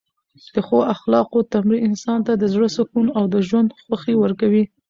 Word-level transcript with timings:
د 0.53 0.55
ښو 0.65 0.79
اخلاقو 0.95 1.39
تمرین 1.53 1.81
انسان 1.89 2.19
ته 2.27 2.33
د 2.37 2.43
زړه 2.53 2.67
سکون 2.77 3.07
او 3.17 3.23
د 3.33 3.35
ژوند 3.47 3.69
خوښۍ 3.81 4.15
ورکوي. 4.19 4.63